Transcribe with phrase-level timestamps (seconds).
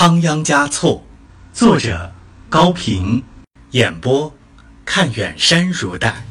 [0.00, 1.04] 仓央嘉措，
[1.52, 2.14] 作者
[2.48, 3.20] 高平，
[3.72, 4.32] 演播
[4.84, 6.24] 看远山如黛。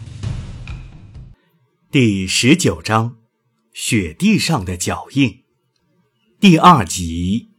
[1.91, 3.17] 第十九章：
[3.73, 5.43] 雪地上的脚印。
[6.39, 7.49] 第二集。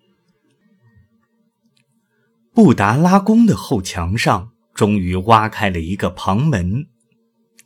[2.55, 6.87] 布达拉宫的后墙上终于挖开了一个旁门，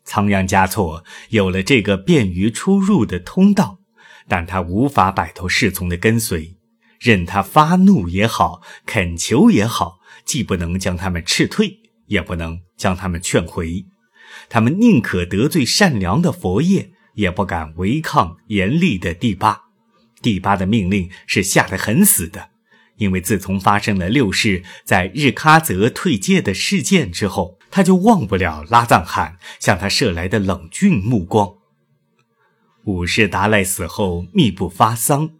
[0.03, 3.79] 仓央嘉措有了这个便于出入的通道，
[4.27, 6.57] 但他无法摆脱侍从的跟随。
[7.03, 13.85] 任他发怒也好，恳求也好，既不能将他们斥退，也不能将他们劝回。
[14.49, 19.63] 他们宁可得罪善良的佛爷，也不敢违抗严厉的第八。
[20.23, 22.51] 第八的命令是下得很死的，
[22.99, 31.55] 因为自从发生了六世在日喀则退戒的事件之后，他就忘不了拉藏汗向他射来的冷峻目光。
[32.85, 35.33] 五世达赖死后，密不发丧。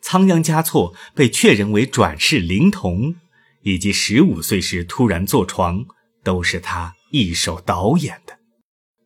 [0.00, 3.16] 仓央嘉措被确认为转世灵童，
[3.62, 5.84] 以及十五岁时突然坐床，
[6.22, 8.38] 都是他一手导演的。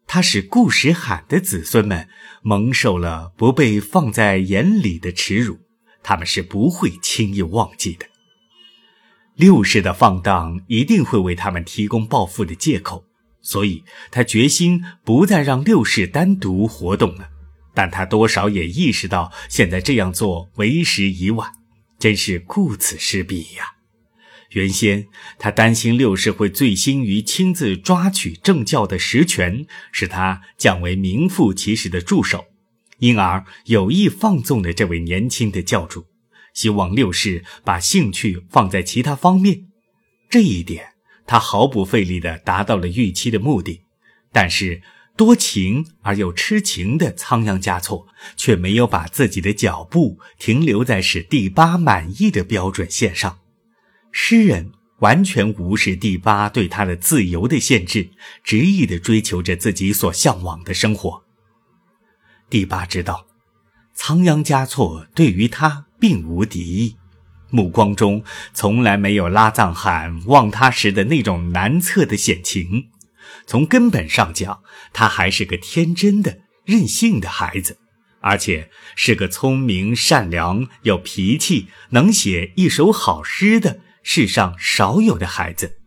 [0.06, 2.08] 他使顾时罕的子孙们
[2.42, 5.60] 蒙受了不被放在眼里的耻辱，
[6.02, 8.06] 他们是不会轻易忘记的。
[9.36, 13.04] 六世的放荡一定会为他们提供报复的借口，
[13.40, 17.30] 所以他决心不再让六世单独活动了。
[17.72, 21.52] 但他多少也意识到，现在这样做为时已晚，
[21.98, 23.64] 真是顾此失彼呀。
[24.50, 25.06] 原先
[25.38, 32.46] 他担心六世会醉心于亲自抓取政教的实权，使他降为名副其实的助手，
[32.98, 36.06] 因而有意放纵了这位年轻的教主，
[36.52, 39.68] 希望六世把兴趣放在其他方面。
[40.28, 40.94] 这一点，
[41.26, 43.82] 他毫不费力地达到了预期的目的，
[44.32, 44.82] 但是。
[45.20, 48.06] 多情而又痴情的仓央嘉措，
[48.38, 53.40] 却没有把自己的脚步停留在使第八满意的标准线上。
[54.10, 58.08] 诗人完全无视第八对他的自由的限制，
[58.42, 61.22] 执意地追求着自己所向往的生活。
[62.48, 63.26] 第八知道，
[63.92, 66.96] 仓央嘉措对于他并无敌意，
[67.50, 68.24] 目光中
[68.54, 72.88] 从来没有拉藏汗望他时的那种难测的险情。
[73.50, 74.62] 从根本上讲，
[74.92, 77.78] 他还是个天真的、任性的孩子，
[78.20, 85.78] 而且是个聪明、善良、有脾气、能写一首好诗的世上少有的孩子。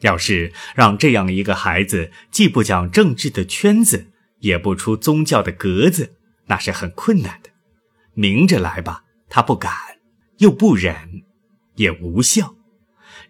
[0.00, 4.10] 要是让这样一个孩子既不讲政治的圈子，
[4.40, 6.16] 也不出宗教的格子，
[6.48, 7.48] 那是很困难的。
[8.12, 9.72] 明着来吧，他不敢，
[10.36, 11.22] 又不忍，
[11.76, 12.56] 也无效；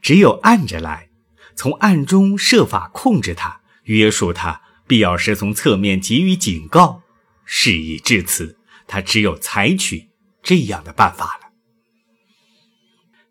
[0.02, 1.06] 只有暗着来。
[1.54, 3.59] 从暗中设法控制他、
[3.96, 7.02] 约束他，必要时从侧面给予警告。
[7.44, 10.10] 事已至此，他只有采取
[10.42, 11.50] 这样的办法了。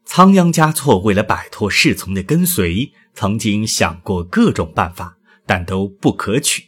[0.03, 6.65] 仓央嘉措为了摆脱侍从的跟随，曾经想过各种办法，但都不可取。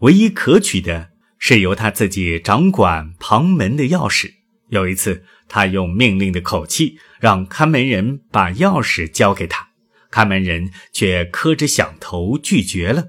[0.00, 4.34] 唯一可取的是由他自己掌管旁门的钥匙。
[4.68, 9.70] 有一次，他用命令的口气让看门人把钥匙交给他。
[10.10, 13.08] 看门人却磕着响头拒绝了。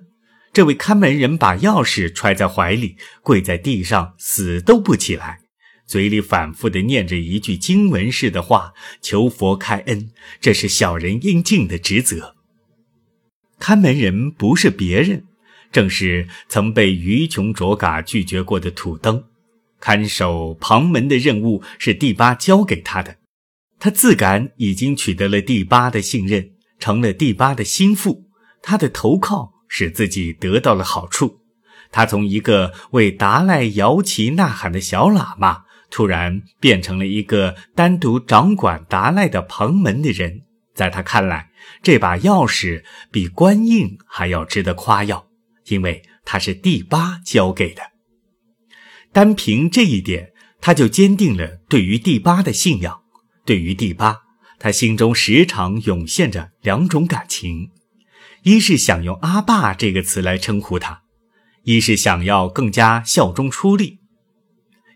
[0.58, 5.42] 这位看门人把钥匙揣在怀里，跪在地上，死都不起来，
[5.86, 10.10] 嘴里反复地念着一句经文似的话，求佛开恩。
[10.42, 12.36] 这是小人应尽的职责。
[13.60, 15.26] 看门人不是别人，
[15.72, 19.26] 正是曾被于琼卓嘎拒绝过的土登。
[19.80, 23.18] 看守旁门的任务是第八交给他的，
[23.78, 26.50] 他自感已经取得了第八的信任。
[26.80, 28.26] 成了第八的心腹，
[28.64, 31.40] 他的投靠使自己得到了好处。
[31.92, 40.42] 他从一个为达赖摇旗呐喊的小喇嘛，突然变成了一个单独掌管达赖的旁门的人。
[40.76, 41.50] 在他看来，
[41.82, 45.28] 这把钥匙比官印还要值得夸耀，
[45.68, 47.82] 因为他是第八交给的。
[49.12, 53.00] 单凭这一点，他就坚定了对于第八的信仰，
[53.46, 54.20] 对于第八。
[54.60, 57.72] 他心中时常涌现着两种感情：
[58.48, 61.02] 一是想用“阿爸”这个词来称呼他，
[61.64, 64.00] 一是想要更加效忠出力。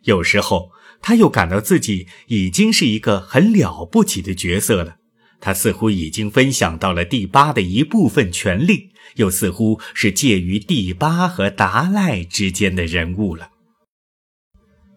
[0.03, 0.71] 有时候，
[1.01, 4.95] 他又感到自己已经是一个很了不起的角色了。
[5.41, 13.49] 他似乎已经分享到了第八的一部分权力，又似乎是介于第八和达赖之间的人物了。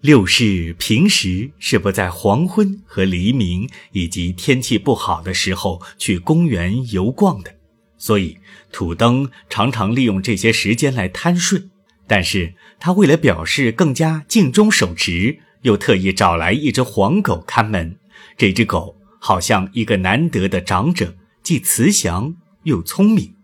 [0.00, 7.56] 六世平时是不在黄昏和黎明以及天气不好的时候去公园游逛的，
[8.04, 8.36] 所以
[8.70, 11.70] 土登常常利用这些时间来贪睡。
[12.06, 17.98] 但是他为了表示更加尽忠守职，又特意找来一只黄狗看门。
[18.36, 22.34] 这只狗好像一个难得的长者，既慈祥
[22.64, 23.36] 又聪明。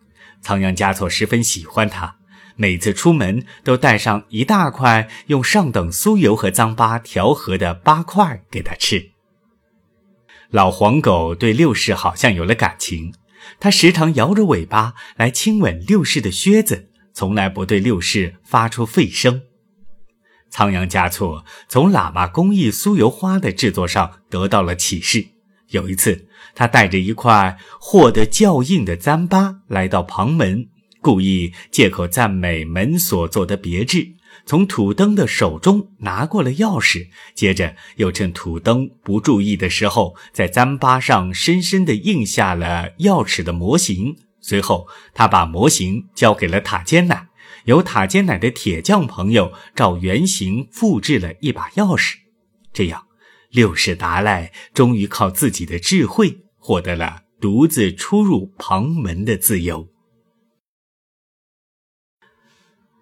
[0.42, 2.16] 仓央嘉措十分喜欢它，
[2.56, 9.12] 每次出门都带上一大块用上等酥油和糌粑调和的八块给它吃。
[10.50, 13.14] 老黄狗对六世好像有了感情，
[13.58, 19.42] 他时常摇着尾巴来亲吻六世的靴子，从来不对六世发出吠声。
[20.50, 25.28] 仓央嘉措从喇嘛工艺酥油花的制作上得到了启示。
[25.68, 26.26] 有一次，
[26.56, 30.68] 他带着一块获得较硬的糌粑来到旁门，
[31.00, 34.14] 故意借口赞美门所做的别致。
[34.46, 44.16] 从土登的手中拿过了钥匙，接着又趁土登不注意的时候，在糌粑上深深地印下了钥匙的模型。
[44.40, 47.28] 随后，他把模型交给了塔尖奶，
[47.64, 52.14] 由塔尖奶的铁匠朋友照原型复制了一把钥匙。
[52.72, 53.06] 这样，
[53.50, 59.88] 六世达赖终于靠自己的智慧获得了独自出入旁门的自由。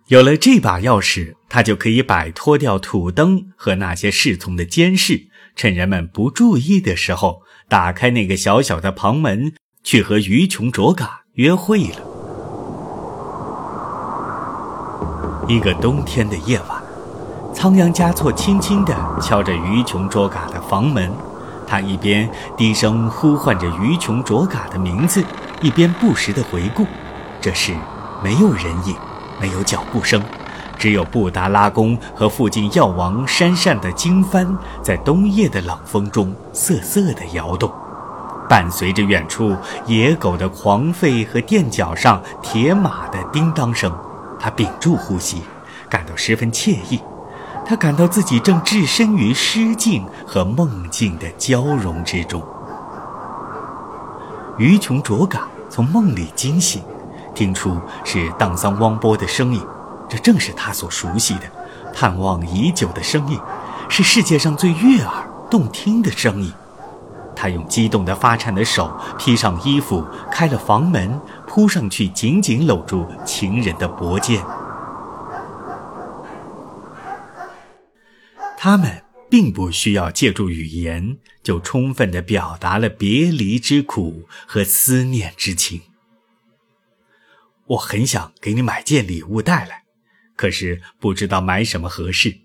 [0.08, 9.52] 有了这把钥匙，他就可以摆脱掉土灯和那些侍从的监视，趁人们不注意的时候，打开那个小小的旁门，
[9.84, 12.00] 去和于琼卓嘎约会了。
[15.46, 16.82] 一个冬天的夜晚，
[17.52, 21.12] 仓央嘉措轻轻地敲着于琼卓嘎的房门，
[21.66, 22.26] 他一边
[22.56, 25.22] 低声呼唤着于琼卓嘎的名字，
[25.60, 26.86] 一边不时地回顾。
[27.42, 27.76] 这时，
[28.24, 28.96] 没有人影。
[29.40, 30.22] 没有脚步声，
[30.78, 34.46] 只有布达拉宫和附近药王山上的经幡
[34.82, 37.72] 在冬夜的冷风中瑟瑟地摇动，
[38.48, 39.56] 伴随着远处
[39.86, 43.92] 野狗的狂吠和垫脚上铁马的叮当声，
[44.40, 45.42] 他屏住呼吸，
[45.88, 47.00] 感到十分惬意。
[47.66, 52.42] 他感到自己正置身于诗境和梦境的交融之中。
[54.56, 56.82] 于琼卓嘎从梦里惊醒。
[57.38, 59.64] 听出是荡桑汪波的声音，
[60.08, 61.42] 这正是他所熟悉的、
[61.94, 63.38] 盼望已久的声音，
[63.88, 66.52] 是世界上最悦耳动听的声音。
[67.36, 74.44] 他用激动的发颤的手披上衣服，开了房门，扑上去，紧紧搂住情人的脖肩。
[78.56, 85.82] 他们并不需要借助语言，就充分地表达了别离之苦和思念之情。
[87.68, 89.84] 我很想给你买件礼物带来，
[90.36, 92.40] 可是不知道买什么合适。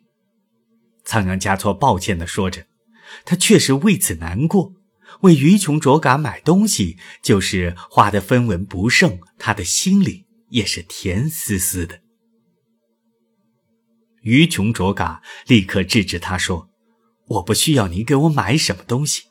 [1.05, 2.65] 仓央嘉措抱歉地说着，
[3.25, 4.73] 他确实为此难过。
[5.21, 12.01] 为于琼卓嘎买东西，就是花的分文不剩，他的心里也是甜丝丝的。
[14.21, 16.69] 于琼卓嘎立刻制止他说
[17.27, 19.25] ：“我不需要你给我买什么东西，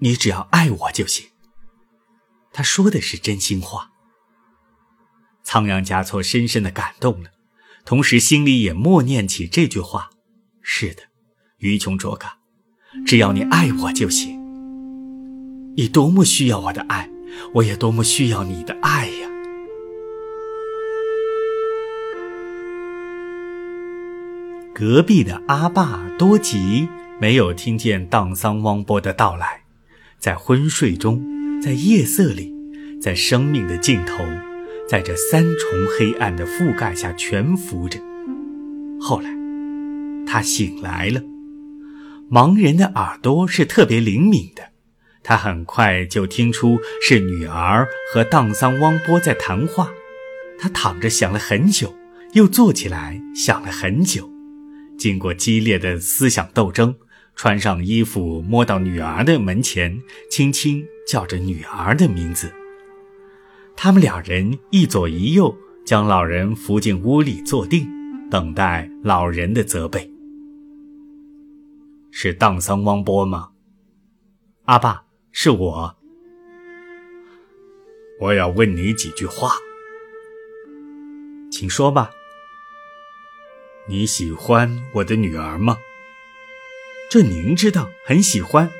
[0.00, 1.28] 你只要爱我就行。”
[2.52, 3.91] 他说的是真心话。
[5.52, 7.28] 仓央嘉措深深的感动了，
[7.84, 10.08] 同时心里也默念起这句话
[10.64, 11.02] ：“是的，
[11.58, 12.38] 于琼卓嘎，
[13.04, 14.40] 只要你爱我就行。
[15.76, 17.10] 你多么需要我的爱，
[17.56, 19.28] 我也多么需要你的爱呀。”
[24.74, 26.88] 隔壁的阿爸多吉
[27.20, 29.64] 没有听见荡桑汪波的到来，
[30.18, 31.22] 在昏睡中，
[31.60, 32.54] 在夜色里，
[33.02, 34.24] 在生命的尽头。
[34.92, 37.98] 在这三重黑暗的覆盖下蜷伏着。
[39.00, 39.30] 后来，
[40.26, 41.22] 他醒来了。
[42.30, 44.64] 盲人的耳朵是特别灵敏的，
[45.22, 49.90] 他很快就听出是女儿和荡桑汪波在谈话。
[50.58, 51.94] 他躺着想了很久，
[52.34, 54.30] 又坐起来想了很久。
[54.98, 56.94] 经过激烈的思想斗争，
[57.34, 59.98] 穿上衣服，摸到女儿的门前，
[60.30, 62.52] 轻轻叫着女儿的名字。
[63.76, 67.88] 他们两人一左一右将老人扶进屋里坐定，
[68.30, 70.08] 等待老人的责备。
[72.10, 73.50] 是荡桑汪波吗？
[74.66, 75.96] 阿爸，是我。
[78.20, 79.50] 我要问你几句话，
[81.50, 82.10] 请说吧。
[83.88, 85.76] 你喜欢我的女儿吗？
[87.10, 88.70] 这您知道，很喜欢。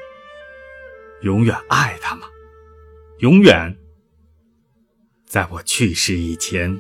[1.23, 2.29] 永远爱她吗？
[3.19, 3.77] 永远。
[5.33, 6.79] 在我去世以前，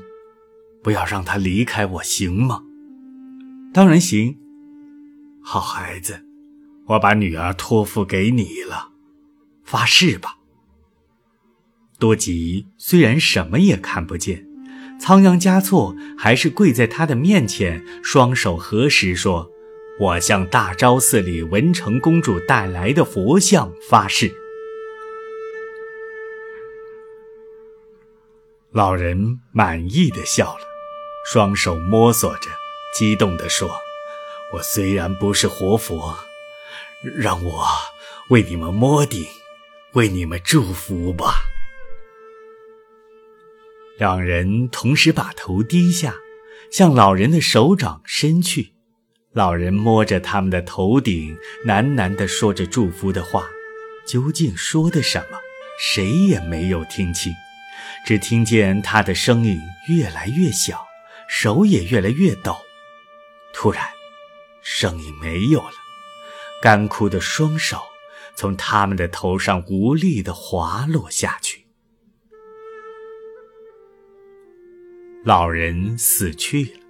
[0.82, 2.62] 不要让他离开我，行吗？
[3.73, 4.37] 当然行。
[5.42, 6.21] 好孩子，
[6.88, 8.90] 我把女儿托付给你了，
[9.64, 10.37] 发誓吧。
[11.99, 14.47] 多吉虽然什么也看不见，
[15.00, 19.50] 仓央嘉措还是跪在他的面前，双手合十说
[19.99, 24.30] ：“我向大昭寺里文成公主带来的佛像发誓。”
[28.73, 30.64] 老人满意的笑了，
[31.31, 32.49] 双手摸索着，
[32.95, 33.71] 激动地说
[34.55, 36.17] ：“我虽然不是活佛，
[37.02, 37.67] 让我
[38.31, 39.26] 为你们摸顶，
[39.93, 41.35] 为你们祝福吧。”
[44.00, 46.14] 两人同时把头低下，
[46.71, 48.73] 向老人的手掌伸去。
[49.35, 51.37] 老人摸着他们的头顶，
[51.67, 53.45] 喃喃地说着祝福的话，
[54.07, 55.38] 究竟说的什么，
[55.79, 57.33] 谁也没有听清，
[58.05, 60.87] 只听见他的声音越来越小，
[61.29, 62.57] 手也越来越抖。
[63.55, 63.85] 突然，
[64.62, 65.75] 声音没有了，
[66.61, 67.81] 干枯的双手
[68.35, 71.67] 从他们的头上无力地滑落下去。
[75.25, 76.81] 老人死去了，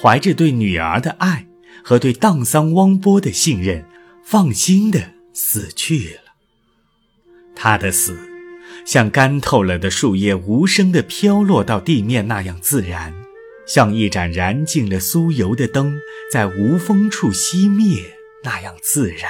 [0.00, 1.46] 怀着对女儿的爱
[1.84, 3.88] 和对荡桑汪波的信任，
[4.24, 6.34] 放心的死去了。
[7.54, 8.18] 他的死，
[8.86, 13.12] 像干透了的树叶无声地飘落到地面那样自然，
[13.66, 16.00] 像一盏燃尽了酥油的灯
[16.32, 19.28] 在无风处熄灭那样自然。